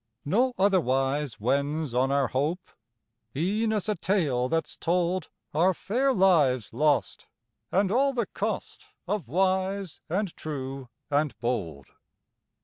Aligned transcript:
No 0.25 0.55
otherwise 0.57 1.39
wends 1.39 1.93
on 1.93 2.11
our 2.11 2.29
Hope: 2.29 2.71
E'en 3.35 3.71
as 3.71 3.87
a 3.87 3.93
tale 3.93 4.49
that's 4.49 4.75
told 4.75 5.29
Are 5.53 5.75
fair 5.75 6.11
lives 6.11 6.73
lost, 6.73 7.27
and 7.71 7.91
all 7.91 8.11
the 8.11 8.25
cost 8.25 8.87
Of 9.07 9.27
wise 9.27 10.01
and 10.09 10.35
true 10.35 10.89
and 11.11 11.37
bold. 11.39 11.85